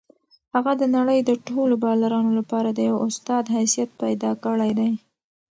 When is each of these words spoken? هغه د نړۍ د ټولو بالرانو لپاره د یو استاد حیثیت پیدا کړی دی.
هغه 0.53 0.71
د 0.81 0.83
نړۍ 0.95 1.19
د 1.23 1.31
ټولو 1.47 1.73
بالرانو 1.83 2.31
لپاره 2.39 2.69
د 2.71 2.79
یو 2.89 2.97
استاد 3.07 3.43
حیثیت 3.55 3.89
پیدا 4.03 4.31
کړی 4.43 4.71
دی. 4.79 4.91